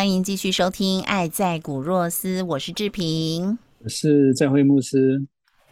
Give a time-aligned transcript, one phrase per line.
[0.00, 5.26] 欢迎继续收听《爱在古若斯》，我是志平，我是在会牧师。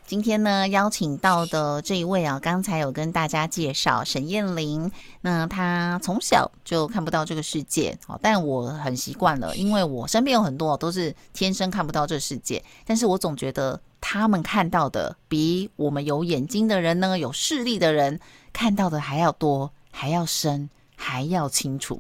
[0.05, 4.93] 今天呢，邀请到的这一位啊，刚才有跟大家介绍沈燕玲。
[5.23, 18.21] 那她从小就看不到这个世界，哦，但我很习惯了，因为我身边有很多都是天生看不到这世界，但是我总觉得他们看到的比我们有眼睛的人呢，有视力的人
[18.53, 21.99] 看到的还要多，还要深，还要清楚。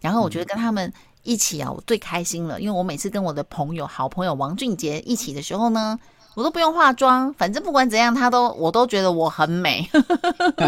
[0.00, 0.90] 然后我觉得跟他们。
[1.22, 5.98] 一起啊，我最开心了，因为我每次跟我的朋友、好朋友王俊杰一起的时候呢，
[6.34, 9.88] 我都不用化妆，反正不管怎样，他都我都觉得我很美。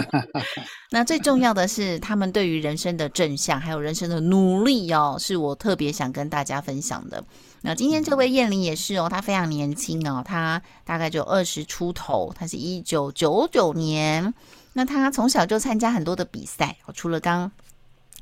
[0.91, 7.25] 那最重要的是，他们对于人生的正向，还有人生的努力哦，是我特别想跟大家分享的。
[7.63, 14.35] 那今天这位燕玲也是哦，她非常年轻哦，她大概就二十出头，她是一九九九年，
[14.75, 17.51] 那她从小就参加很多的比赛，除了刚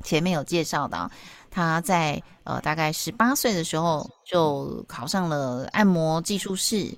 [0.05, 1.11] 前面有介绍的。
[1.51, 6.97] 他在呃大概十八岁的时候就考上了按摩技术室，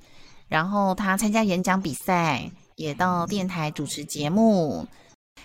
[0.49, 4.87] 然后他参加演讲比赛，也到电台主持节目。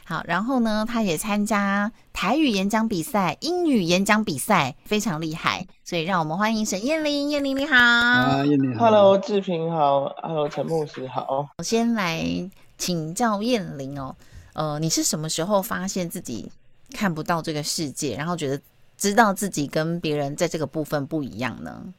[0.04, 5.66] 好，然后呢，他也参加台语演讲比赛、英语演讲比赛，非常厉害。
[5.84, 7.76] 所以让我们欢迎沈燕玲，燕玲你好。
[7.76, 8.86] 啊，燕玲好。
[8.86, 10.14] Hello，志平好。
[10.22, 11.48] Hello，陈牧师好。
[11.58, 12.24] 我先来
[12.78, 14.16] 请教燕玲哦，
[14.54, 16.52] 呃，你是什么时候发现自己
[16.94, 18.62] 看不到这个世界，然后觉得？
[18.98, 21.94] 知道自己跟别人在这个部分不一样呢？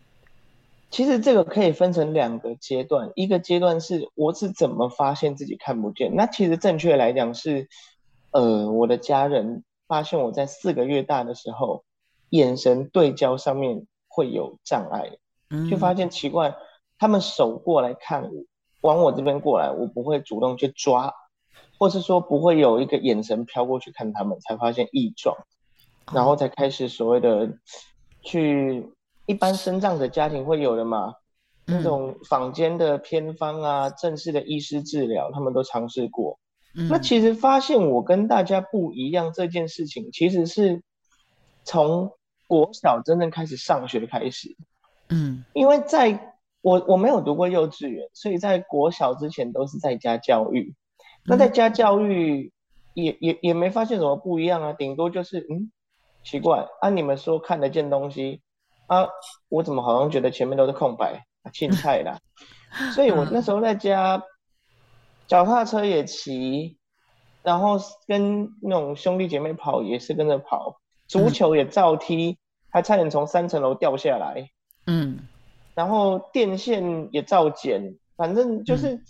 [0.91, 6.17] 其实这个可以分成两个阶段，一个阶段是我是怎么发现自己看不见。
[6.17, 7.69] 那其实正确来讲是，
[8.31, 11.85] 呃，我的家人发现我在四个月大的时候，
[12.31, 15.11] 眼神对焦上面会有障碍，
[15.71, 16.57] 就发现奇怪，
[16.99, 18.45] 他们手过来看我，
[18.81, 21.15] 往我这边过来，我不会主动去抓，
[21.79, 25.37] 或是说不会有一个眼神飘过去看他们，才发现异状。
[26.13, 27.51] 然后才开始所谓的
[28.23, 28.87] 去
[29.27, 31.15] 一般生障的家庭会有的嘛，
[31.67, 36.39] 那种坊间的偏方啊，正式的医师治疗，他们都尝试过。
[36.89, 40.83] 那其实发现我跟大家不一样这件事情，其实是
[41.65, 42.13] 从
[42.47, 44.57] 国小真正开始上学开始。
[45.11, 50.75] 嗯，因为在我我没有读过幼稚园，所以在国小之前都是在家教育。
[51.25, 52.53] 那在家教育
[52.95, 55.71] 也也也没发现什么不一样啊，顶多就是嗯。
[56.25, 58.43] 奇怪，按你们说看得见东西
[58.87, 59.09] 啊，
[59.49, 62.19] 我怎么好像觉得前面都是空白啊，青菜啦。
[62.95, 64.23] 所以我那时候在家，
[65.27, 66.77] 脚踏车也骑，
[67.43, 72.39] 然后跟那种兄弟姐妹跑也是跟着跑，足球也照踢，
[72.71, 74.51] 还差点从三层楼掉下来。
[74.87, 75.21] 嗯，
[75.75, 79.03] 然后电线也照剪，反正就是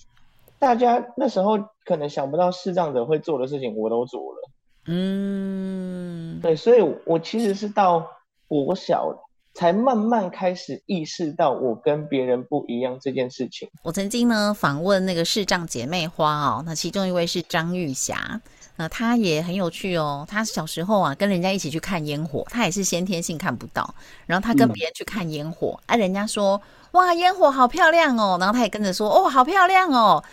[0.61, 4.51] 大家那时候可能想不到视障者会做的事情，我都做了。
[4.89, 8.07] 嗯，对，所以我其实是到
[8.47, 9.15] 国小
[9.53, 13.69] 才慢慢开始意识到我跟别人不一样这件事情。
[13.83, 18.41] 我曾经呢访问那个视障姐妹花哦，那其中一位是张玉霞，
[18.77, 20.25] 那她也很有趣哦。
[20.27, 23.95] 她小时候啊跟人家一起去看烟火，她也是先天性看不到，
[24.27, 26.63] 然后她跟别人去看烟火，哎，人家说
[26.93, 30.25] 哇烟火好漂亮哦，然后她也跟着说哦好漂亮哦。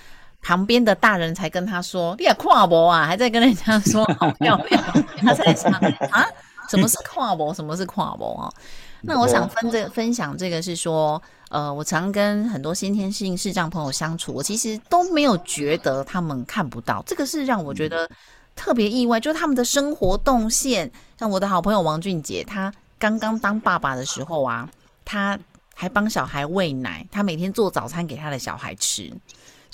[0.45, 4.83] 旁边的大人才跟他说：“你也跨博啊！”还在跟人家说好漂亮，
[5.17, 5.71] 他在想
[6.11, 6.23] 啊，
[6.69, 7.51] 什么是跨博？
[7.51, 8.53] 什么是跨博啊？
[9.01, 11.19] 那我想分这分享这个是说，
[11.49, 18.07] 呃，我常跟很多先天性视障朋友相处，我其实都没有觉得他们看不到，这个是让我觉得
[18.55, 20.91] 特别意外，就是他们的生活动线。
[21.17, 24.69] 像我的好朋友王俊杰，他刚刚当爸爸的时候啊，
[25.03, 25.39] 他
[25.73, 29.11] 还帮小孩喂奶，他每天做早餐给他的小孩吃。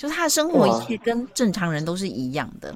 [0.02, 2.74] 就是他的生活一切跟正常人都是一样的，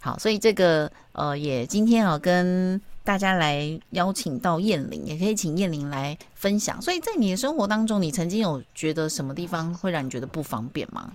[0.00, 6.82] 好，所以这个呃，也今天啊，跟大家来邀请到燕玲，也可以请燕玲来分享。
[6.82, 11.12] 所以在你的生活当中，你曾经有觉得什么地方会让你觉得不方便吗？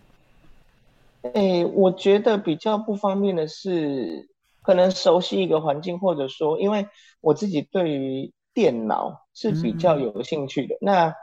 [1.34, 4.30] 哎，我觉得比较不方便的是，
[4.62, 6.88] 可能熟悉一个环境，或者说，因为
[7.20, 10.78] 我自己对于电脑是比较有兴趣的。
[10.80, 11.14] 那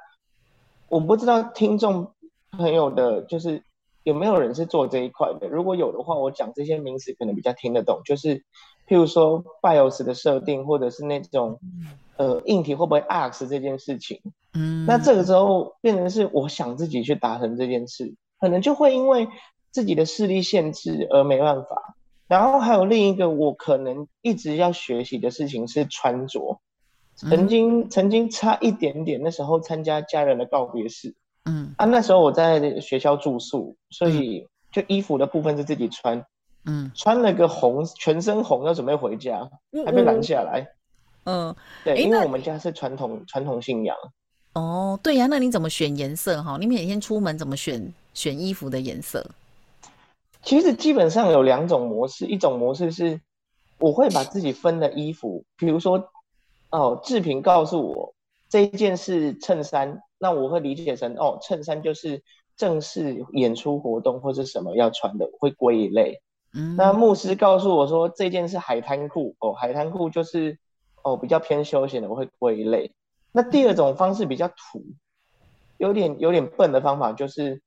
[0.90, 2.12] 我不知道听众
[2.50, 3.62] 朋友的，就是
[4.02, 5.48] 有没有人是做这一块的？
[5.48, 8.00] 如果有的话，我讲这些名词可能比较听得懂。
[8.04, 8.38] 就是
[8.86, 11.60] 譬如说 BIOS 的设定，或者是那种
[12.16, 14.20] 呃硬体会不会 AX 这件事情。
[14.54, 19.28] 嗯，那这个时候变成是我想自己去达成这件事，可能就会因为
[19.70, 21.94] 自己的视力限制而没办法。
[22.26, 26.60] 然后还有另一个我可能一直要学习的事情是穿着，
[27.16, 31.14] 曾经曾经差一点点，那时候参加家人的告别式，
[31.44, 31.74] 嗯。
[31.76, 36.24] 啊，那时候我在学校住宿，所以就衣服的部分是自己穿，
[36.64, 39.48] 嗯，穿了个红全身红要准备回家，
[39.84, 40.66] 还被拦下来，
[41.24, 41.54] 嗯，
[41.84, 43.96] 对，因为我们家是传统传统信仰，
[44.54, 46.56] 哦，对呀，那你怎么选颜色哈？
[46.58, 49.24] 你每天出门怎么选选衣服的颜色？
[50.42, 53.20] 其实基本上有两种模式，一种模式是
[53.78, 56.10] 我会把自己分的衣服，比如说
[56.70, 58.14] 哦，志平告诉我
[58.48, 62.22] 这一件是衬衫，那我会理解成哦，衬衫就是
[62.56, 66.20] 正式演出活动或者什么要穿的，会归一类。
[66.54, 70.58] 嗯，那牧师告诉我说这件是海滩裤，哦，海滩裤就是
[71.02, 72.92] 哦比较偏休闲的，我会归一类。
[73.32, 74.84] 那第二种方式比较土，
[75.78, 77.62] 有点有点笨的方法就是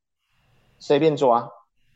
[0.80, 1.50] 随便抓。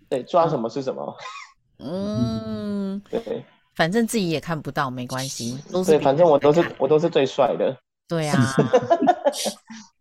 [0.10, 1.15] 对，抓什么是什么？
[1.80, 3.45] 嗯，对，
[3.75, 5.60] 反正自己也看不到，没关系。
[5.86, 7.77] 对，反正我都是我都是最帅的。
[8.07, 8.56] 对啊，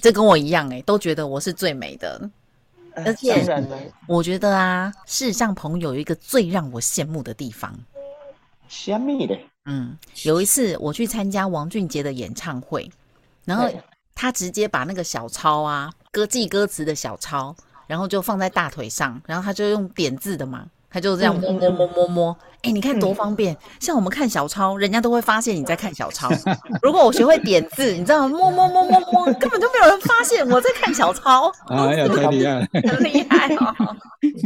[0.00, 2.30] 这跟我一样哎，都觉得我是最美的。
[2.94, 3.44] 而且，
[4.08, 7.72] 我觉得啊，世上朋友有一个最让我羡慕的地方。
[8.68, 9.38] 虾米的？
[9.66, 12.90] 嗯，有一次我去参加王俊杰的演唱会，
[13.44, 13.68] 然后
[14.14, 17.54] 他直接把那个小抄啊，歌记歌词的小抄。
[17.86, 23.56] 然后就放在大腿上，然后他就用点字的嘛，他就这样摸摸摸摸摸，哎，你看多方便。
[23.78, 26.28] 像我们看小抄，人家都会发现你在看小抄。
[26.82, 31.50] 如果我学会点字，你知道，摸摸摸摸摸，根本就没有人发现我在看小抄。
[31.70, 33.96] 哎呀，太厉害， 很厉害哦。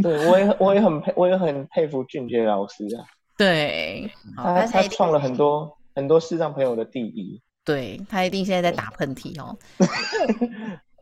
[0.02, 3.02] 对，我也我也很佩，我也很佩服俊杰老师啊。
[3.37, 7.41] 对，他他创了很多很多视障朋友的第一。
[7.64, 9.56] 对他一定现在在打喷嚏哦。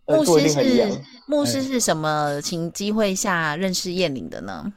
[0.06, 4.72] 牧师是牧师是什么情机会下认识燕玲的呢？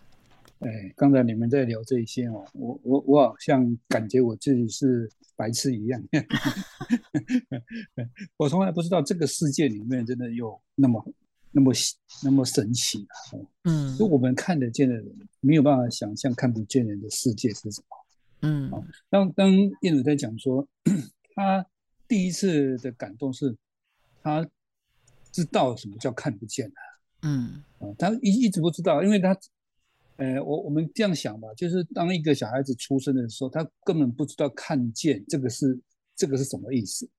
[0.60, 6.02] 哎，刚才你们在聊这些哦，我我我好像感觉我自己是白痴一样。
[8.38, 11.04] 我从来不知道这个世界里面真的有那么
[11.52, 11.74] 那么
[12.24, 13.16] 那么神奇啊！
[13.66, 15.06] 嗯，就我们看得见的人
[15.42, 17.88] 没有办法想象看不见人的世界是什么。
[18.42, 18.72] 嗯，
[19.10, 20.68] 当当燕玲在讲说，
[21.36, 21.66] 他
[22.08, 23.58] 第一次的感动是
[24.22, 24.48] 他。
[25.32, 26.80] 知道什么叫看不见啊？
[27.24, 29.38] 嗯，啊，他一一直不知道，因为他，
[30.18, 35.78] 呃，我我们这样想吧，就是当一个小孩子出生的时候，他根本不知道看见这个是
[36.16, 37.10] 这个是什么意思，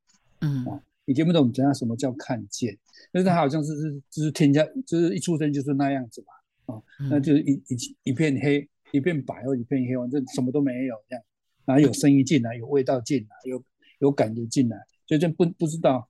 [0.40, 2.76] 嗯，啊，你听不懂怎样什么叫看见？
[3.12, 6.24] 但是他好像是是就是添加，就是一出生就是那样子
[6.66, 11.24] 嘛，啊，那就是一一一片黑，一片白或一片黑，反正什么都没有这样，
[11.64, 13.62] 然后有声音进来，有味道进来，有
[13.98, 16.08] 有感觉进来，所以就不不知道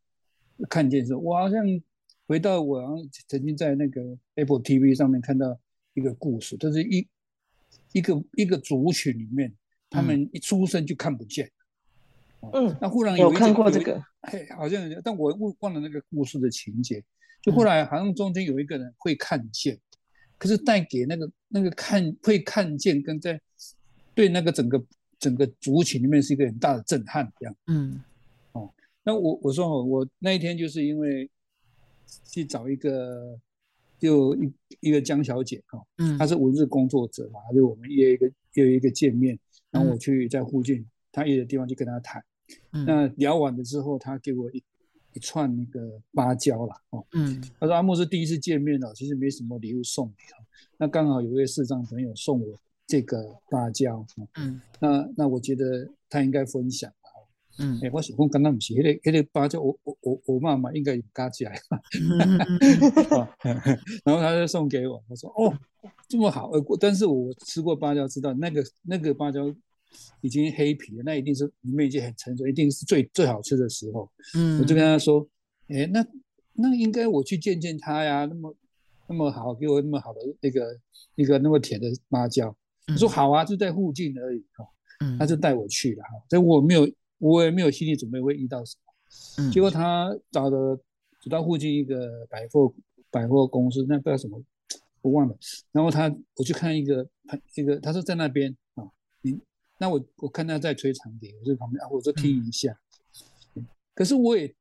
[0.68, 1.64] 看见是，我好像。
[2.28, 2.82] 回到我
[3.28, 5.56] 曾经在那个 Apple TV 上面看到
[5.96, 7.08] 一个故事，就是一
[7.90, 9.52] 一个一个族群里面，
[9.90, 11.50] 他们一出生就看不见。
[12.52, 17.02] 嗯，那忽然有看过这个，嘿，好像，但我忘忘了那个故事的情节。
[17.42, 19.76] 就后来好像中间有一个人会看见，
[20.38, 23.40] 可是带给那个那个看会看见，跟在
[24.14, 24.84] 对那个整个
[25.18, 27.56] 整个族群里面是一个很大的震撼一样。
[27.66, 28.00] 嗯，
[28.52, 28.72] 哦，
[29.02, 31.28] 那我我说我那一天就是因为。
[32.24, 33.36] 去找一个，
[33.98, 39.38] 就一一个江小姐哈，嗯，她是文字工作者嘛，就我们约一个约一个见面，
[39.70, 42.22] 然后我去在附近她约的地方去跟她谈，
[42.70, 44.62] 那聊完了之后，她给我一
[45.14, 50.36] 一串那个芭蕉了哦，嗯，她说阿莫是第一次见面了，其实没什么礼物送你啊，
[50.78, 56.92] 那刚好有位视障朋友送我这个芭蕉，嗯，那那我觉得他应该分享。
[57.58, 61.58] 嗯，哎，我想讲，刚刚不是，那个那个芭蕉，我我我我妈妈应该有加起来，
[64.04, 65.58] 然后他就送给我，他说哦，
[66.06, 69.54] 这么好，呃，但是我吃过芭蕉，知道那个那个芭蕉
[70.20, 74.10] 已经黑皮了，那一定是里面已经很成熟，一定是最最好吃的时候。
[74.34, 75.26] 嗯，我就跟他说，
[75.68, 76.06] 哎，那
[76.52, 78.54] 那应该我去见见他呀，那么
[79.08, 80.78] 那么好，给我那么好的那个
[81.14, 82.54] 一个那么甜的芭蕉，
[82.88, 84.66] 我说好啊，就在附近而已哈，
[85.18, 86.86] 他就带我去了哈，但我没有。
[87.18, 88.76] 我也没有心理准备会遇到什
[89.38, 90.76] 么，结果他找的
[91.20, 92.74] 走到附近一个百货
[93.10, 94.42] 百货公司，那不知道什么，
[95.00, 95.36] 我忘了。
[95.72, 97.08] 然后他我去看一个，
[97.54, 98.84] 一个他说在那边啊，
[99.22, 99.38] 你
[99.78, 102.78] 那我我看他在吹长笛，我在旁边啊，我就听一下。
[103.94, 104.54] 可是我也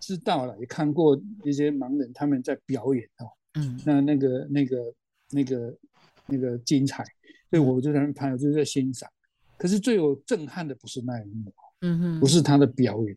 [0.00, 4.94] 知道了，也看过一些盲人他们在表演哦，嗯，那那个那个
[5.30, 5.78] 那个
[6.26, 7.04] 那个精彩，
[7.50, 9.08] 所以我就在那拍，我就在欣赏。
[9.62, 13.16] 可是最有震撼的不是那一幕，嗯哼，不是他的表演，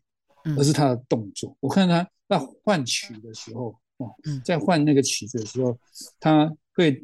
[0.56, 1.56] 而是他的动作。
[1.58, 5.76] 我看他在换曲的时候，哦，在换那个曲子的时候，
[6.20, 7.02] 他会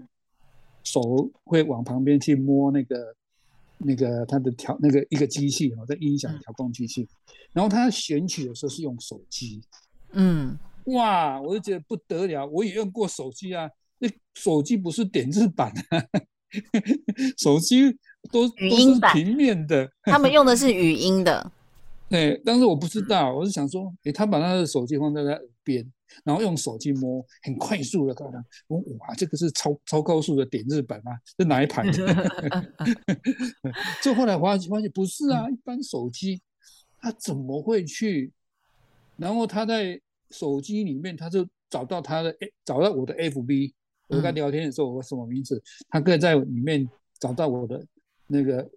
[0.85, 3.17] 手会往旁边去摸那个。
[3.85, 7.05] 那个他的调那个一个机器哈，在音响调控机器，
[7.53, 9.61] 然后他选曲的时候是用手机，
[10.13, 13.69] 嗯，哇，我就觉得不得了，我也用过手机啊，
[13.99, 15.99] 那手机不是点字版啊，
[17.37, 17.99] 手机
[18.33, 21.53] 都语音版平面的， 他们用的是语音的，
[22.09, 25.93] 对，但是我不知道，我是想说，诶，他把他的手机放在他耳边。
[26.25, 28.29] 然后用手机摸，很快速的，看，
[28.67, 31.13] 我哇，这个是超超高速的点日版吗？
[31.39, 31.91] 是哪一盘？
[34.05, 36.39] 就后来发现发现不是啊，一般手机，
[37.01, 38.31] 他怎么会去？
[39.17, 39.99] 然后他在
[40.31, 43.73] 手机里面，他就找到他的，找到我的 FB，
[44.09, 45.63] 我跟他聊天的时候，我什么名字？
[45.89, 46.87] 他可以在里面
[47.19, 47.83] 找到我的
[48.33, 48.69] 那个，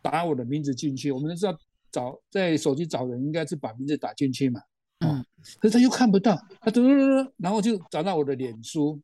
[0.00, 1.12] 打我的名字进去。
[1.12, 1.54] 我们都知道
[1.90, 4.60] 找在手机找人，应该是把名字打进去嘛。
[5.00, 5.22] 嗯，
[5.60, 8.98] 可是他又看不到，他嘟嘟嘟，然后就找到我的脸书，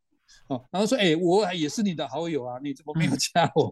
[0.47, 3.69] 哦，然后说，哎，我也是你的好友啊，你怎么没有加我？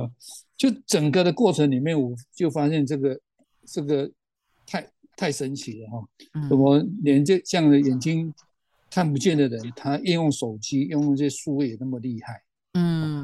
[0.00, 0.08] 啊，
[0.56, 3.20] 就整个的过程里面，我就发现这个
[3.66, 4.10] 这个
[4.66, 6.08] 太太神奇了哈，
[6.48, 8.32] 怎么连这这样的眼睛
[8.88, 12.40] 看不见的人，他应用手机，用这些书也那么厉害？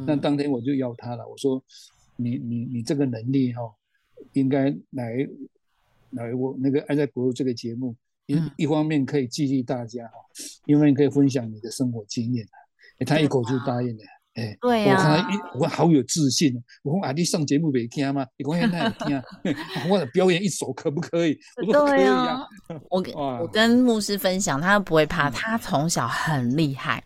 [0.05, 1.63] 嗯，那当天我就邀他了，我说，
[2.17, 3.63] 你你你这个能力哈，
[4.33, 5.29] 应该来。
[6.17, 7.93] 来，我那个爱在国路这个节目，
[8.27, 10.13] 一一方面可以激励大家哈，
[10.65, 12.47] 一方面可以分享你的生活经验
[13.01, 18.25] 哎，他一口就答应了，哎，对呀，我看他一，我好有自信我说啊，你上节目没听吗？
[18.37, 19.21] 你讲现在听，
[19.91, 21.37] 我的表演一首可不可以？
[21.67, 22.47] 我说可以啊。
[22.91, 27.03] 我跟我跟牧师分享，他不会怕，他从小很厉害，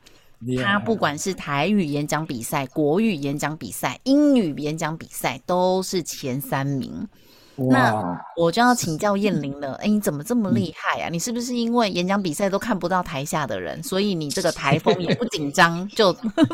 [0.62, 7.09] 他不管是台语演讲比赛、国语演讲比赛、英语演讲比赛，都是前三名。
[7.61, 9.75] 那我就要请教燕玲了。
[9.83, 11.09] 哎，你怎么这么厉害啊？
[11.09, 16.12] 你是不是因为演讲比赛都看不到台下的人，所以你这个台风也不紧张，就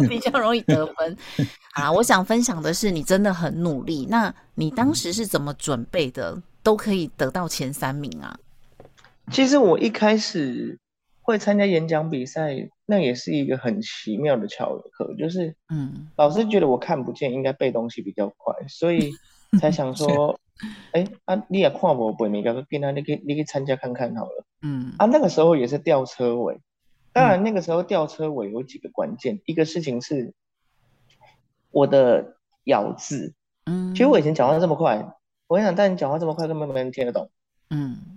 [0.09, 1.15] 比较容易得分？
[1.75, 4.07] 啊，我想分享的是，你真的很努力。
[4.09, 8.35] 那你当时是怎么准备的，都可以得到前三名啊？
[9.31, 10.79] 其实我一开始
[11.25, 19.11] 会参加演讲比赛，那也是一个很奇妙的巧合，就是嗯，老师觉得我看不见，应该背东西比较快，所以
[19.59, 20.39] 才想说。
[20.93, 24.45] 哎啊，你也看我背面，个跟他你可以你可以参加看看好了。
[24.63, 26.61] 嗯啊，那个时候也是吊车尾，
[27.13, 30.33] 当然那个时候吊车尾有几个关键，一个事情是
[31.73, 33.35] 我的咬字。
[33.67, 35.17] 嗯，其实我以前讲话这么快，
[35.49, 37.29] 我想，但你讲话这么快，根本没人听得懂。
[37.71, 38.14] 嗯，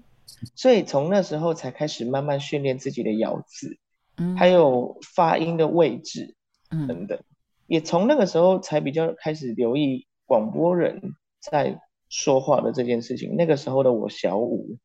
[0.55, 3.77] 所以从那时候才开始慢慢训练自己的咬字，
[4.17, 6.35] 嗯，还有发音的位置，
[6.71, 7.19] 嗯等等，
[7.67, 11.79] 也从那个时候才比较开始留意广播人在。
[12.09, 14.77] 说话的这件事情，那个时候的我小五，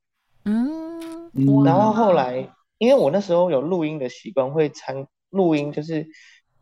[0.45, 1.31] 嗯，
[1.65, 6.09] 然后后来，因为我那时候有录音的习惯，会参录音，就是，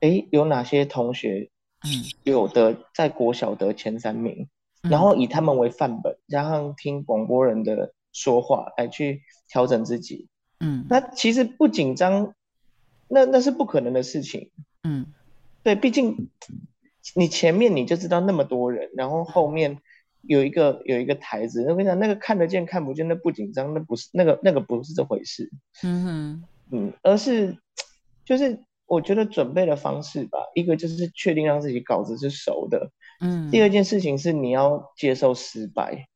[0.01, 1.49] 哎，有哪些同学，
[1.83, 1.89] 嗯，
[2.25, 4.51] 有的在国小得前三名，
[4.83, 10.29] 然后以他们为范本，加上听广播人的说话来去调整自己，
[10.61, 12.35] 嗯，那其实不紧张，
[13.09, 14.51] 那那是不可能的事情，
[14.83, 15.07] 嗯，
[15.63, 16.29] 对，毕竟
[17.15, 19.79] 你前面你就知道那么多人，然后后面。
[20.25, 25.51] 有一个有一个台子，我跟你讲，那个看得见看不见，那不紧张，那不是那个那个不是这回事，
[25.83, 27.57] 嗯哼，嗯，而是
[28.23, 32.91] 就是我觉得准备的方式吧，一个就是确定让自己稿子是熟的，
[33.23, 36.07] 嗯，第二件事情是你要接受失败，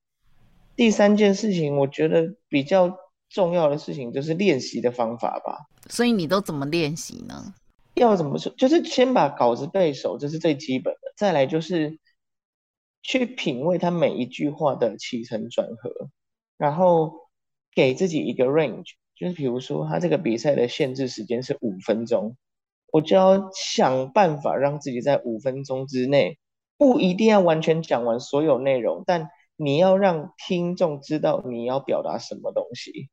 [0.76, 2.97] 第三件事情我觉得比较
[3.28, 5.66] 重要的事情就是练习的方法吧。
[5.88, 7.54] 所以你都怎么练习呢？
[7.95, 8.52] 要怎么说？
[8.57, 11.99] 就是先把稿子背熟，这是最基本的，再来就是。
[13.07, 16.09] 去品味他每一句话的起承转合，
[16.57, 17.12] 然后
[17.75, 22.35] 给自己一个 range，就是比如说他这个比赛的限制时间是五分钟，
[22.90, 26.38] 我就要想办法让自己在五分钟之内，
[26.78, 33.08] 不一定要完全讲完所有内容，但你要让听众知道你要表达什么东西。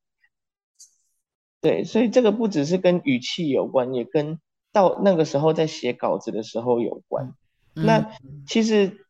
[1.61, 4.39] 对，所以这个不只是跟语气有关，也跟
[4.71, 7.33] 到那个时候在写稿子的时候有关。
[7.73, 8.11] 那
[8.47, 9.05] 其实。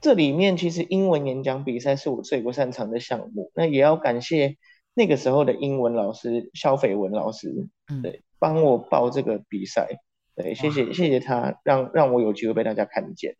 [0.00, 4.56] 这里面其实英文演讲比赛是我最不擅长的项目，那也要感谢
[4.94, 7.66] 那个时候的英文老师肖斐文老师，
[8.00, 9.98] 对，帮我报这个比赛，
[10.36, 13.34] 对，谢谢谢谢他，让让我有机会被大家看见。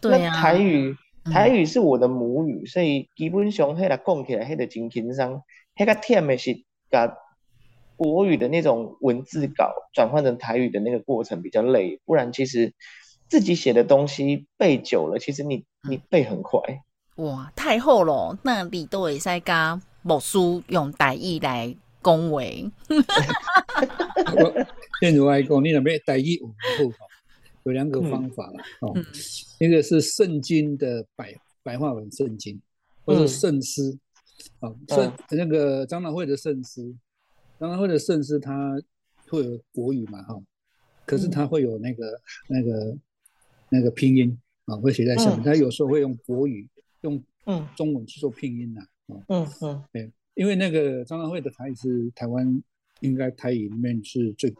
[0.00, 5.42] 对啊，台语台语是我的母语，所以基本上迄个讲起来，迄个真轻松。
[5.76, 7.16] 迄个忝的是把
[7.96, 12.74] 国语的那种文字稿转换成台语的那个过程比较累，不然其实
[13.28, 16.60] 自己写的东西背久了，其实你你背很快。
[17.16, 22.70] 哇，太好了，那你都会使加木书用台语来恭维。
[25.00, 26.52] 正如来讲，你那边台语有好
[27.64, 28.92] 有两个方法了哦，
[29.58, 32.60] 一个是圣经的白白话文圣经，
[33.04, 33.96] 或者圣诗，
[34.58, 36.92] 啊圣那个长老会的圣诗，
[37.60, 38.76] 长老会的圣诗它
[39.28, 40.42] 会有国语嘛哈，
[41.06, 42.96] 可是它会有那个那个
[43.68, 46.68] 那个拼音啊，会写在上面，它有时候会用国语
[47.02, 47.22] 用
[47.76, 48.82] 中文去做拼音呐，
[49.28, 52.62] 嗯嗯，对，因为那个长老会的台语是台湾
[53.00, 54.52] 应该台语里面是最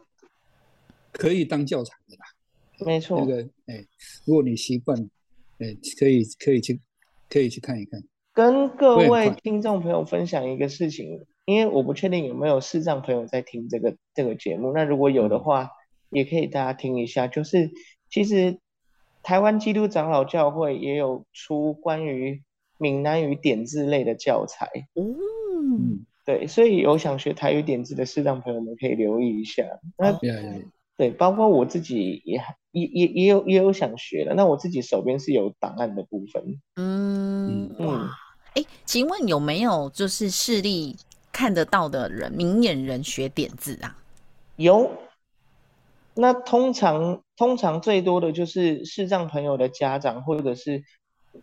[1.11, 2.25] 可以当教材的啦。
[2.85, 3.85] 没错，那个哎，
[4.25, 4.97] 如果你习惯，
[5.59, 6.79] 哎，可以可以去
[7.29, 8.03] 可以去看一看。
[8.33, 15.69] 跟各位听众朋友分享一个事情，因为我不确定有没有视障朋友在听这个这个节目，那如果有的话，
[16.09, 17.27] 也可以大家听一下。
[17.27, 17.69] 就是
[18.09, 18.57] 其实
[19.21, 22.41] 台湾基督长老教会也有出关于
[22.79, 24.67] 闽南语点字类的教材。
[24.95, 29.63] 嗯，对，所以有想学台语点字的视障朋友们可以留意一下。
[29.97, 30.11] 那
[31.03, 32.41] 对，包括我自己也
[32.71, 36.61] 也也也有也有想学的，那我自己手边是有档案的部分。
[36.77, 38.07] 嗯嗯，
[38.53, 40.95] 哎，请问有没有就是视力
[41.29, 43.97] 看得到的人，明眼人学点字啊？
[44.55, 44.89] 有。
[46.13, 50.85] 那通常通常最多的就是视障朋友的家长，或者是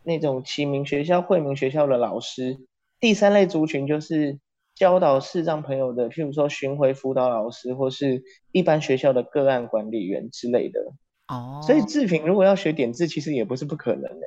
[0.04, 2.56] 那种启明学校、惠明学校的老师。
[2.98, 4.38] 第三类族群就是。
[4.80, 10.80] 教导视障朋友的，譬如说巡回辅导老师，或是一般学校的个案管理员之类的。
[11.28, 14.26] 哦，所以志平如果要学点字，其实也不是不可能诶。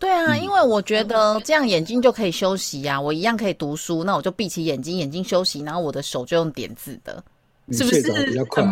[0.00, 7.22] 对啊，因为我觉得这样眼睛就可以休息呀，我一样可以读书，那我就闭起眼睛，眼睛休息，然后我的手就用点字的，
[7.70, 8.02] 是不是？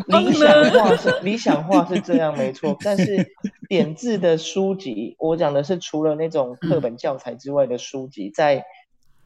[0.08, 3.24] 理想化是理想化是这样没错，但是
[3.68, 8.64] 点字的书籍，我讲的是除了那种课本教材之外的书籍，在。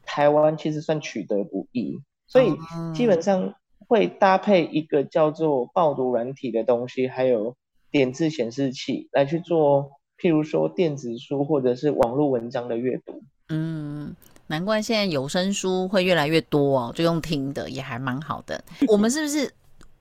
[0.05, 2.53] 台湾其实算取得不易，所以
[2.93, 3.53] 基本上
[3.87, 7.55] 会搭配一个叫做爆读软体的东西，还有
[7.91, 13.21] 点字显示器来去做，譬如说电子书或者是网络文章的阅读。
[13.49, 14.15] 嗯，
[14.47, 18.63] 难怪现在有声书会越来越多哦，就用听的也还蛮好的。
[18.87, 19.51] 我们是不是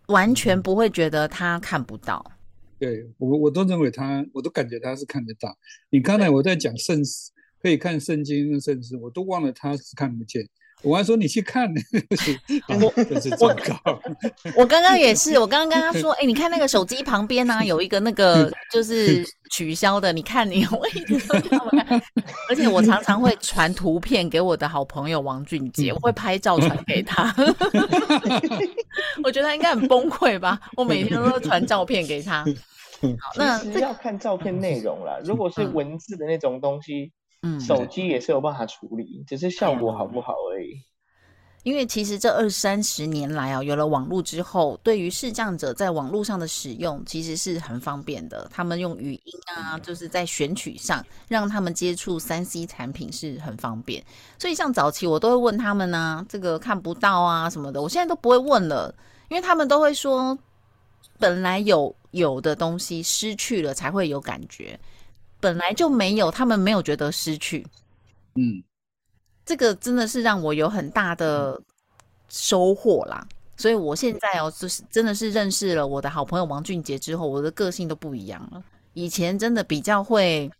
[0.06, 2.24] 完全不会觉得他看不到？
[2.78, 5.56] 对我，我都认为他，我都感觉他是看得到。
[5.90, 7.33] 你刚才我在讲圣诗。
[7.64, 10.46] 可以看圣经跟圣诗，我都忘了他是看不见。
[10.82, 11.66] 我还说你去看，
[12.68, 12.92] 我
[13.40, 13.56] 我
[14.54, 22.02] 我刚刚也是，我刚刚跟他说， 哎，你看那个手机旁边呢，有一个那个 就是取消的，你看你我一直都看不看。
[22.50, 27.34] 而且我常常会传图片给我的好朋友王俊杰，我会拍照传给他。
[29.22, 30.60] 我觉得他应该很崩溃吧？
[30.76, 32.44] 我每天都传照片给他。
[33.00, 35.22] 好，那这要看照片内容了。
[35.24, 37.04] 如果是文字的那种东西。
[37.04, 37.10] 嗯，
[37.60, 40.74] 手机也是有办法处理，只是效果好不好而已。
[41.62, 48.46] 因为其实这二三十年来啊，有了网络之后，对于视障者在网络上的使用其实是很方便的。
[48.52, 54.04] 他们用语音啊，就是在选取上让他们接触三 C 产品是很方便。
[54.38, 58.94] 所以像早期我都会问他们呢，这个看不到啊什么的，我现在都不会问了，
[59.30, 60.38] 因为他们都会说，
[61.18, 64.78] 本来有有的东西失去了才会有感觉。
[65.44, 67.66] 本来就没有，他们没有觉得失去，
[68.36, 68.64] 嗯，
[69.44, 71.60] 这个真的是让我有很大的
[72.30, 73.28] 收获啦。
[73.54, 78.64] 所以我现在哦，就是真的是认识了我的好朋友王俊杰之后，我的个性都不一样了。
[78.94, 80.50] 以前真的比较会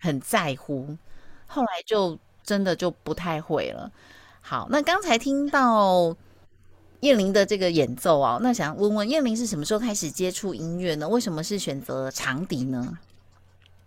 [0.00, 0.88] 很在乎，
[1.46, 3.88] 后来就真的就不太会了。
[4.40, 6.16] 好，那刚才听到
[7.02, 11.08] 燕玲的这个演奏啊，那想问问燕玲是什么时候开始接触音乐呢？
[11.08, 12.98] 为什么是选择长笛呢？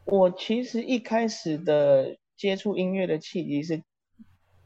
[0.06, 3.82] 我其实一开始的接触音乐的契机是，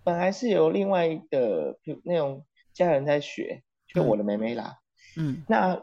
[0.04, 4.76] 本来是有另外的那种家人在学，就我的妹妹啦。
[5.18, 5.82] 嗯，那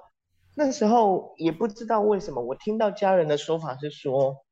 [0.54, 4.44] 那时候也不知道为什么，我听到家人的说法是说，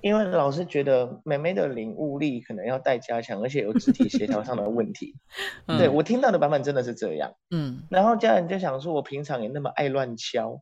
[0.00, 5.14] 因为老师觉得妹妹的领悟力可能要带加强，而且有肢体协调上的问题。
[5.78, 7.34] 对我听到的版本真的是这样。
[7.50, 10.60] 嗯，然后家人就想说，我平常也那么爱乱敲。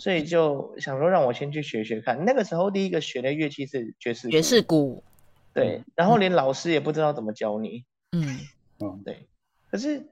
[0.00, 2.24] 所以就想说让我先去学学看。
[2.24, 5.04] 那个时候第一个学的乐器是爵士爵士鼓，
[5.52, 5.84] 对。
[5.94, 7.84] 然后连老师也不知道怎么教你。
[8.12, 8.38] 嗯
[8.78, 9.28] 嗯，对。
[9.70, 10.08] 可是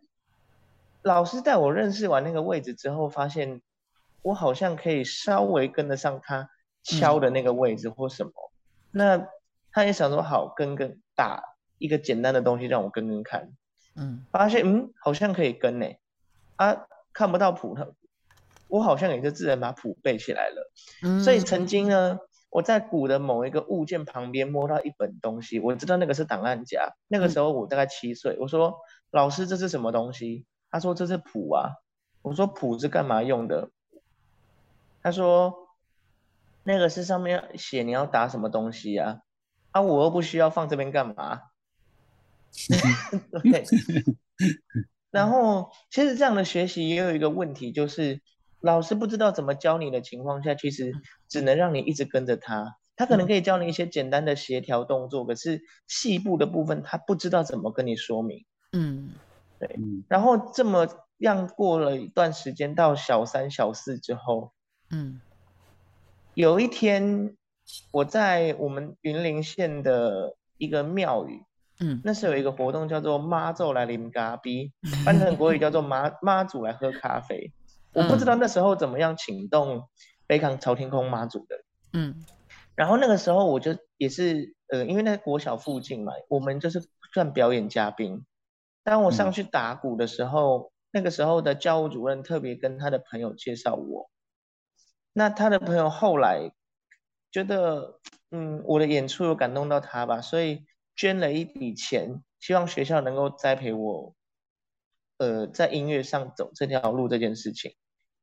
[1.00, 3.62] 老师带我认识完那个位置之后，发现
[4.20, 6.50] 我好像可以稍微跟得上他
[6.82, 8.32] 敲的那个位置或什么。
[8.90, 9.26] 那
[9.72, 11.42] 他也想说好跟跟打
[11.78, 13.52] 一个简单的东西让我跟跟看，
[13.96, 15.86] 嗯，发现嗯好像可以跟呢，
[16.56, 17.74] 啊看不到谱，
[18.68, 20.70] 我好像也就自然把谱背起来了。
[21.02, 22.18] 嗯，所以曾经呢，
[22.50, 26.94] 我在鼓的某一个物件旁边摸到一本东西，我知道那个是档案夹。
[27.08, 28.76] 那个时候我大概七岁，我说
[29.10, 30.46] 老师这是什么东西？
[30.70, 31.72] 他说这是谱啊。
[32.22, 33.70] 我说谱是干嘛用的？
[35.02, 35.54] 他说
[36.64, 39.22] 那个是上面写你要打什么东西呀？
[39.70, 41.42] 啊，我又不需要放这边干嘛？
[43.42, 43.64] 对。
[45.10, 48.20] 然后，其实这样的学习也有一个问题，就是
[48.60, 50.92] 老师不知道怎么教你的情况下，其实
[51.28, 52.76] 只能让你一直跟着他。
[52.96, 58.44] 他可能可以教你一些简单的协调动作，可是细部的部分他不知道怎么跟你说明。
[58.72, 59.10] 嗯，
[59.60, 59.78] 对。
[60.08, 64.52] 然后这么样过了一段时间，到小三、小四之后，
[64.90, 65.20] 嗯，
[66.34, 67.36] 有一天
[67.92, 71.44] 我在我们云林县的一个庙宇。
[71.80, 74.72] 嗯，那是有一个活动叫做妈祖来啉咖啡，
[75.04, 77.52] 翻成国语叫做妈妈祖来喝咖啡。
[77.92, 79.88] 我不知道那时候怎么样请动
[80.26, 81.56] 北港朝天空妈祖的。
[81.92, 82.24] 嗯，
[82.74, 88.24] 然后那个时候我就也是呃，因为在国小附近嘛，我们就是算表演嘉宾。
[88.84, 94.10] 当我上去打鼓的时候，那个时候的教务主任特别跟他的朋友介绍我。
[95.12, 96.50] 那他的朋友后来
[97.30, 97.98] 觉得，
[98.30, 100.64] 嗯，我的演出有感动到他吧，所以。
[101.00, 104.16] 捐了一笔钱，希望学校能够栽培我，
[105.18, 107.76] 呃，在音乐上走这条路这件事情。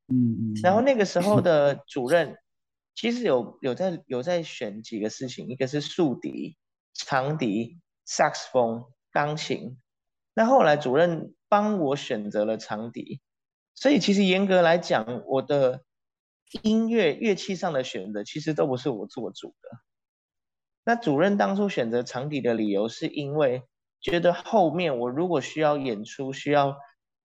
[0.08, 0.54] 嗯嗯。
[0.62, 2.36] 然后那个时候的主任，
[2.94, 6.56] 其实有有在有在选几个事情，一个是竖笛、
[6.94, 9.78] 长笛、萨克斯风、钢琴。
[10.34, 13.20] 那后来主任帮我选择了长笛，
[13.74, 15.82] 所以其实严格来讲，我的
[16.62, 19.68] 音乐乐器上的选择其实都不是我做主的。
[20.84, 23.62] 那主任当初选择长笛的理由，是因为
[24.00, 26.76] 觉得后面我如果需要演出、需要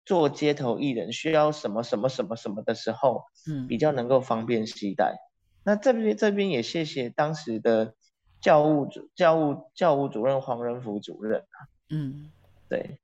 [0.06, 5.16] 做街头艺人、需要什么什么什么什么的时候，嗯，比较能够方便携带。
[5.64, 7.94] 那这边这边也谢谢当时的
[8.40, 12.30] 教务主教务教务主任黄仁福主任啊，嗯，
[12.70, 12.98] 对，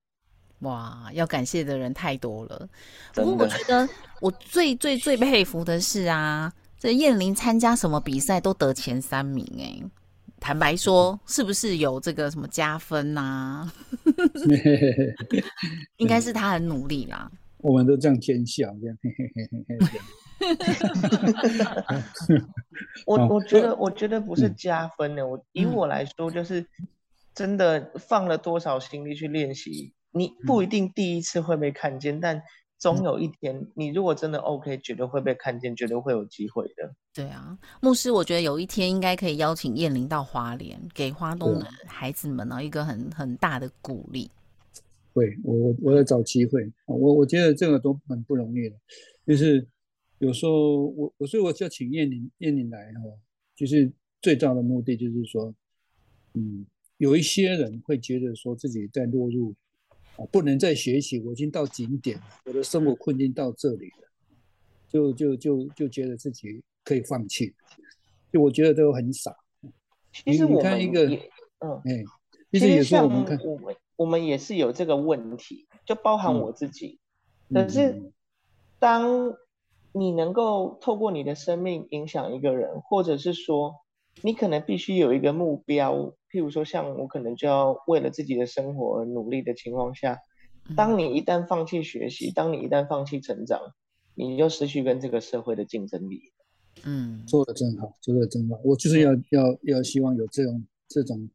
[0.59, 2.69] 哇，要感谢的人太多了。
[3.13, 3.89] 不过我觉得
[4.21, 9.83] 我最最最佩服的是啊，这燕玲参加什么比赛都得前三名哎。
[10.45, 13.71] 坦白说，是不是有这个什么加分呐？
[15.95, 17.31] 应该是他很努力啦。
[17.59, 18.97] 我们都这样奸笑，这样。
[23.07, 25.25] 我我觉得，我觉得不是加分的。
[25.25, 26.65] 我以我来说，就是
[27.33, 32.43] 真的放了多少心力去练习，你不一定第一次会被看见，但。
[32.83, 36.93] 总有一天，你如果真的 OK，绝对会被看见，绝对会有机会的。
[37.13, 44.29] 对啊，牧师，我觉得有一天应该可以邀请燕玲到花莲，给花东的孩子们呢一个很很大的鼓励。
[45.13, 46.69] 会，我我我要找机会。
[46.85, 48.75] 我我觉得这个都很不容易的，
[49.25, 49.65] 就是
[50.17, 52.99] 有时候我我所以我就请燕玲燕玲来哈，
[53.55, 53.89] 就是
[54.21, 55.55] 最重要的目的就是说，
[56.33, 56.65] 嗯，
[56.97, 59.55] 有一些人会觉得说自己在落入。
[60.17, 64.07] 啊，不能再学习，我已经到景点了，我的生活困境到这里了，
[64.87, 67.53] 就就就就觉得自己可以放弃，
[68.31, 69.35] 就我觉得都很傻。
[70.11, 70.63] 其实我们
[71.59, 72.03] 嗯，哎，
[72.51, 76.99] 其实有时候我们看，我们我们也是有这个问题，就包含我自己。
[77.51, 78.11] 可是，
[78.79, 79.35] 当
[79.91, 83.82] 你能够透过你的生命影响一个人，或者是说，
[84.23, 86.15] 你可能必须有一个目标。
[86.31, 90.17] 譬如说，像我可能就要为了自己的生活而努力的情况下，
[90.75, 93.59] 当你一旦放弃学习，当你一旦放弃成长，
[94.15, 96.31] 你就失去跟这个社会的竞争力。
[96.85, 98.59] 嗯，做的真好，做的真好。
[98.63, 101.29] 我就是要要要希望有这种这种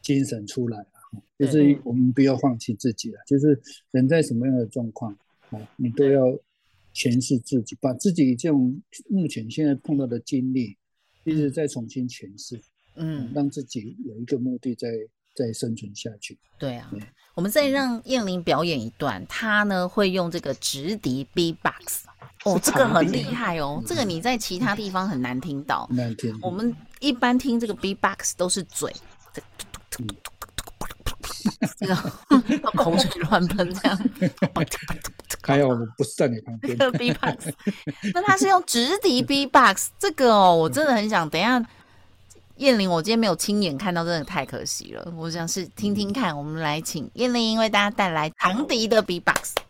[0.00, 3.18] 精神出来啊，就是我们不要放弃自己了。
[3.26, 5.12] 就是人在什么样的状况
[5.50, 6.22] 啊，你都要
[6.94, 10.76] 诠释自己，把自己这种目前现在碰到的经历，
[11.28, 12.60] 一直在重新诠释。
[13.00, 14.88] 嗯，让自己有一个目的，在
[15.36, 16.36] 在生存下去。
[16.58, 16.90] 对啊，
[17.34, 22.06] 我们再让燕玲表演一段，她呢会用这个直笛 B box，
[22.44, 25.88] 哦，这个很厉害哦，这个你在其他地方很难听到。
[25.92, 26.36] 难听。
[26.42, 28.92] 我们一般听这个 B box 都是嘴，
[31.78, 31.94] 这个
[32.74, 33.96] 口水乱喷这样。
[35.48, 36.76] 还有 不是在你旁边。
[36.92, 37.50] B box，
[38.14, 41.64] 那他是用直笛 B box，这个哦，我真的很想等一下。
[42.58, 45.12] 燕玲，我今天没有亲眼看到，真的太可惜了。
[45.16, 49.54] 我想是听听看，我们来请燕玲为大家带来长笛的 B-box。
[49.54, 49.60] 不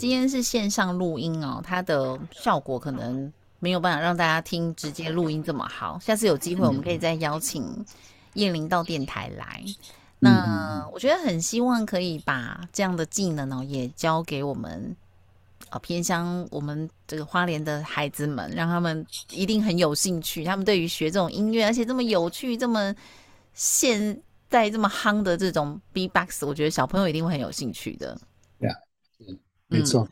[0.00, 5.98] 今天是线上录音哦，它的效果可能没有办法让大家听直接录音这么好。
[6.00, 7.84] 下次有机会，我们可以再邀请
[8.32, 9.62] 叶玲到电台来。
[10.18, 14.96] 那我觉得很希望可以把这样的技能哦，也教给我们
[15.68, 20.42] 啊偏乡我们这个花莲的孩子们，让他们一定很有兴趣。
[20.44, 22.94] 他们对于学这种音乐，而且这么有趣、这么
[23.52, 28.18] 现在这么夯的这种 B-box，我觉得小朋友一定会很有兴趣的。
[28.58, 28.74] 对啊，
[29.70, 30.06] 没错，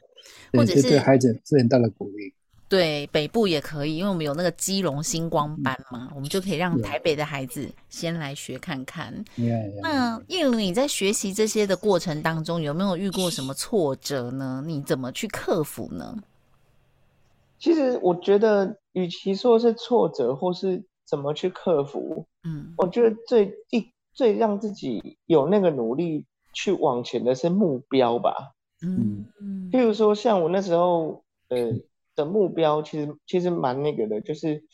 [0.52, 2.32] 或者是对孩子是很大的鼓励。
[2.68, 9.24] 对北部也可以，因为我们有那个基隆星光班嘛，我们就可以让台北的孩子先来学看看。
[9.82, 14.62] 那叶如，你在学习这些的过程当中，有没有遇过什么挫折呢？
[14.66, 16.14] 你怎么去克服呢？
[17.58, 28.52] 其实我觉得，与其说是挫折，或是怎么去克服，嗯，我觉得最一最让自己有那个努力去往前的是目标吧。
[28.82, 31.72] 嗯嗯，譬如说，像我那时候，呃。
[32.16, 34.64] 的目标其实其实蛮那个的，就是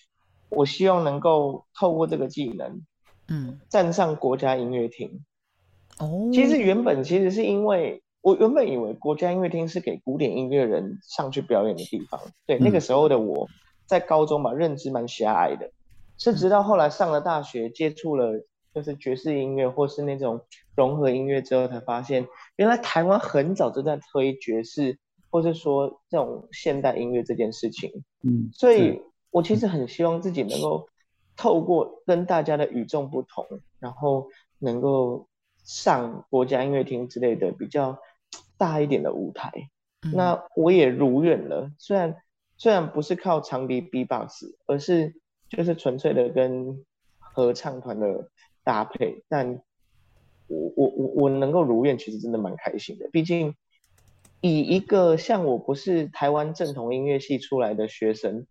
[0.48, 2.80] 我希望能够透过这个技能，
[3.28, 5.22] 嗯，站上国家音乐厅。
[5.98, 12.18] 哦，其实原本其实是因为我原本以为国家音乐厅是给古典音乐人上去表演的地方。
[12.46, 13.46] 对，那个时候的我
[13.84, 15.70] 在高中嘛，认知蛮狭隘的，
[16.16, 18.42] 是直到后来上了大学，接触了
[18.74, 20.40] 就是爵士音乐或是那种
[20.74, 24.98] 融合音乐之后，才发现原来台湾很早就在推爵士。
[25.30, 30.86] 或是说这种现代音乐这件事情，嗯，所以我其实很希望自己能够
[31.36, 33.44] 透过跟大家的与众不同，
[33.80, 34.28] 然后
[34.60, 35.26] 能够
[35.64, 37.98] 上国家音乐厅之类的比较
[38.56, 39.50] 大一点的舞台。
[40.12, 42.14] 那我也如愿了，虽然
[42.56, 45.16] 虽然不是靠长笛 B-box，而是
[45.48, 46.84] 就是纯粹的跟
[47.18, 48.30] 合唱团的
[48.64, 49.60] 搭配，但
[50.48, 53.54] 我我我我能够如愿，其实真的蛮开心的，毕竟。
[54.40, 58.46] 以一个像我不是台湾正统音乐系出来的学生，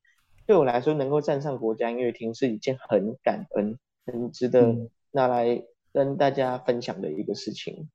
[0.47, 4.75] 对我来说能够站上国家音乐厅是一件很感恩、很值得
[5.11, 5.61] 拿来
[5.93, 7.87] 跟大家分享的一个事情。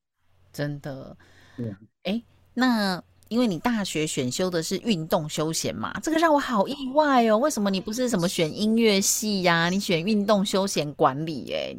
[0.52, 1.16] 真的，
[1.56, 2.22] 嗯，哎，
[2.54, 7.36] 那因为你大学选修的是运动休闲嘛，这个让我好意外哦。
[7.36, 9.68] 为什么你不是什么选音乐系呀？
[9.70, 11.52] 你选运动休闲管理？
[11.52, 11.76] 哎，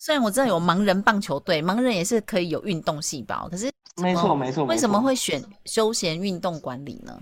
[0.00, 3.70] 虽然我知道有盲人棒球队，盲人也是可以有运动细胞，可是。
[3.96, 4.64] 没错，没错。
[4.64, 7.20] 为什么会选休闲运动管理呢？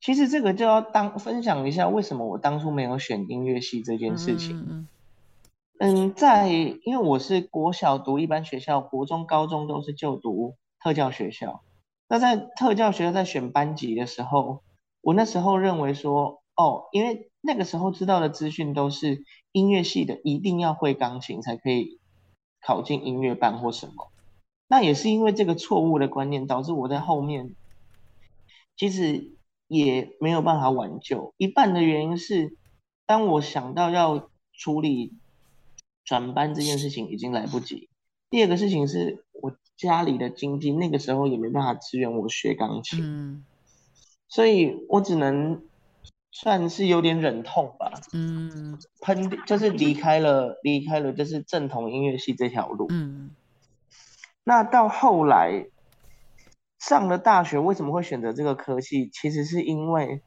[0.00, 4.88] 其实这个就要当分享一下，为什么我当初没有选音乐系这件事情。
[5.78, 11.62] 嗯，在因为我是国小读一般学校，国中、高中都是就读特教学校。
[12.08, 14.62] 那在特教学校在选班级的时候，
[15.00, 22.00] 我那时候认为说，哦，因为那个时候知道的资讯都是音乐系的一定要会钢琴才可以
[22.60, 24.10] 考进音乐班或什么。
[24.66, 27.54] 那也是因为这个错误的观念，导致我在后面
[28.76, 29.30] 其实
[29.68, 31.34] 也没有办法挽救。
[31.36, 32.56] 一半的原因是，
[33.06, 35.12] 当我想到要处理
[36.04, 37.88] 转班这件事情，已经来不及。
[38.28, 43.44] 第二个事情是我家里的经济那个时候也没办法支援我学钢琴，
[44.26, 45.62] 所以我只能
[46.38, 47.90] 算是有点忍痛吧。
[48.12, 52.88] 嗯，喷就是离开了， 离开了就是正统音乐系这条路。
[52.90, 53.30] 嗯。
[54.44, 55.64] 那到后来
[56.78, 59.08] 上了大学，为什么会选择这个科系？
[59.10, 60.20] 其实是因为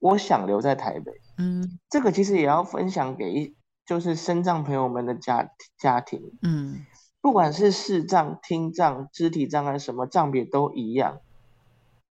[0.00, 1.12] 我想留在台北。
[1.38, 3.54] 嗯，这个其实也要分享给
[3.86, 5.48] 就是身障朋友们的家
[5.78, 6.20] 家庭。
[6.42, 6.84] 嗯，
[7.22, 11.20] 不管是视障、听障、肢体障碍，什么障别都一样。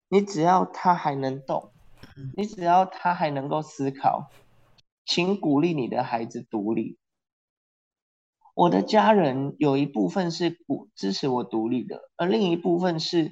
[0.09, 1.71] 你只要他还能动，
[2.37, 4.31] 你只要他还能够思考，
[5.05, 6.98] 请鼓励你的孩子独立。
[8.55, 13.31] 我的家人有一部分是鼓支持我独立的，而另一部分是，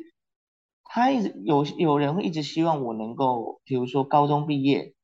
[0.83, 4.95] 他一直有有人会一直希望我能够，比如说高中毕业，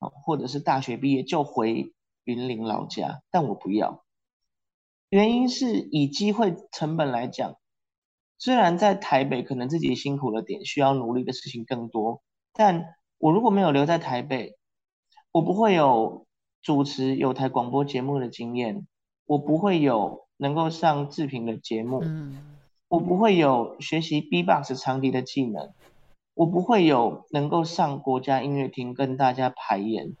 [0.00, 4.04] 或者是大学毕业就回云林老家，但我不要。
[5.10, 7.56] 原因是以机会成本来讲，
[8.36, 12.20] 虽然在台北可能自己辛苦了点，需要努力的事情更多，
[12.52, 14.56] 但我如果没有留在台北，
[15.32, 16.26] 我不会有
[16.62, 18.86] 主持有台广播节目的经验。
[19.26, 22.02] 我不会有能够上制评的节目，
[22.88, 25.70] 我不会有学习 B-box 长笛的技能，
[26.32, 30.16] 我不会有能够上国家音乐厅跟大家排演，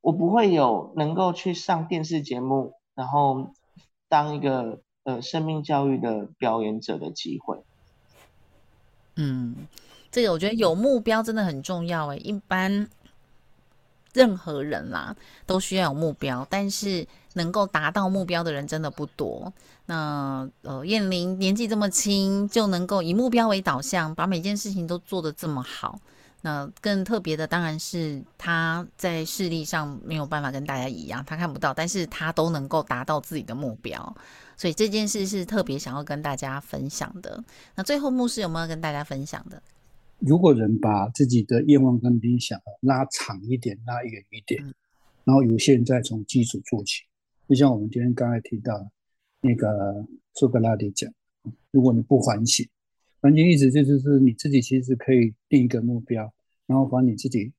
[0.00, 3.52] 我不会有能够去上电视节目，然后
[4.08, 7.62] 当一个呃生命教育的表演者的机会。
[9.14, 9.68] 嗯，
[10.12, 12.88] 这个我觉得有目标真的很重要诶，一般
[14.12, 17.04] 任何人啦都需要有目标，但是。
[17.34, 19.50] 能够达到目标的人真的不多。
[19.86, 25.98] 那呃，燕玲年纪这么轻，就能够以目标为导向，把每件事情都做得这么好。
[26.42, 34.14] 那更特别的当然是他在视力上没有办法跟大家一样，他看不到，但是他都能够达到自己的目标。
[34.58, 37.42] 所以这件事是特别想要跟大家分享的。
[37.74, 39.62] 那最后牧师有没有跟大家分享的？
[40.24, 44.62] 如果人把自己的愿望跟理想拉长一点、拉远一点，
[45.24, 47.02] 然后有些人再从基础做起，
[47.48, 48.88] 就像我们今天刚才提到
[49.40, 51.12] 那个苏格拉底讲，
[51.72, 52.68] 如果你不反省，
[53.20, 56.32] 反省意思就是是你自己其实可以定一个目标，
[56.66, 57.52] 然后把你自己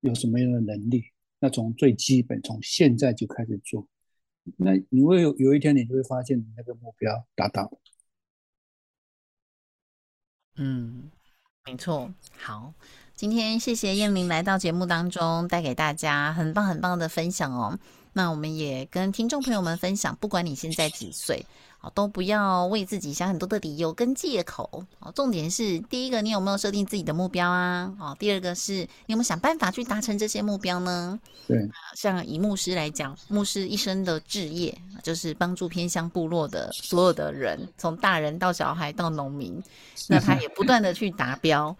[0.00, 1.02] 有什么样的能力，
[1.40, 3.88] 那从最基本从现在就开始做，
[4.58, 7.72] 那你会有有一天你就会发现你那个目标达到。
[10.56, 11.10] 嗯。
[11.66, 12.08] 没错，
[12.40, 12.72] 好，
[13.16, 17.76] 今天谢谢燕玲来到节目当中，带给大家很棒很棒的分享哦。
[18.16, 21.44] 那我们也跟听众朋友们分享，不管你现在几岁。
[21.94, 25.12] 都不要为自己想很多的理由跟借口哦。
[25.12, 27.94] 重点是，第一个，你有没有设定自己的目标啊？
[28.00, 31.16] 哦，第二个是你有没有想办法去达成这些目标呢？
[31.46, 39.62] 对，像以牧师来讲，牧师一生的志业就是帮助偏乡部落的所有的人，从大人到小孩到农民，
[40.08, 41.76] 那他也不断的去达标。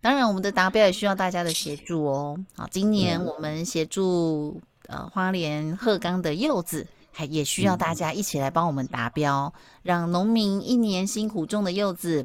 [0.00, 2.38] 当然，我们的达标也需要大家的协助哦。
[2.54, 6.86] 好，今年我们协助呃花莲鹤冈的柚子。
[7.10, 12.24] 还也需要大家一起来帮我们达标，让农民一年辛苦种的柚子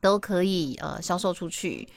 [0.00, 1.88] 都可以呃销售出去，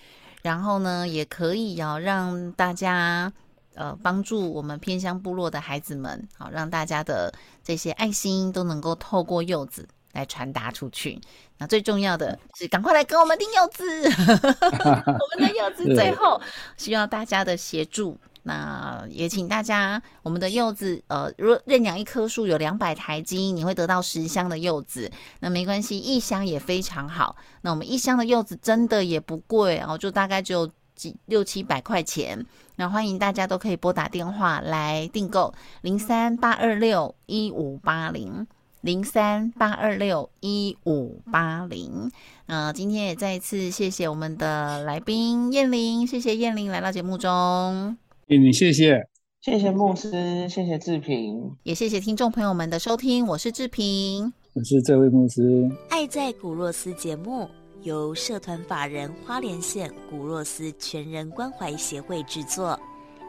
[0.42, 3.32] 然后呢，也可以要让大家
[3.76, 7.32] 呃帮助我们偏乡部落的孩子们，好让大家的
[7.64, 11.22] 这些爱心都能够透过柚子来传达出去。
[11.60, 13.84] 那最重要的是，赶快来跟我们订柚子，
[15.06, 16.42] 我们的柚子最后
[16.76, 18.18] 需要大家的协助。
[18.50, 25.12] 那也请大家，我们的柚子，呃，如果认养一棵树有两百台斤，你会得到十箱的柚子。
[25.40, 27.36] 那没关系，一箱也非常好。
[27.62, 32.44] 那我们一箱的柚子真的也不贵哦，就大概只有几六七百块钱。
[32.78, 38.48] 那欢迎大家都可以拨打电话来订购零三八二六一五八零
[38.82, 42.10] 零三八二六一五八零。
[42.48, 47.96] 那今天也再一次谢谢我们的来宾燕玲，谢谢燕玲来到节目中。
[48.38, 49.04] 你谢谢，
[49.42, 53.26] 谢谢牧师，谢谢志平，也谢谢听众朋友们的收听。
[53.26, 55.68] 我是志平，我是这位牧师。
[55.90, 57.50] 爱在古若斯节目
[57.82, 62.80] 由社团法人花莲县古若斯全人关怀协会制作，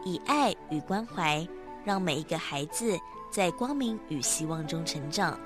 [0.04, 1.48] 以爱与关怀，
[1.82, 2.94] 让每一个孩子
[3.32, 5.40] 在光明与希望中成长。